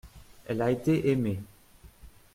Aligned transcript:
Elle 0.47 0.63
a 0.63 0.71
été 0.71 1.11
aimée. 1.11 1.39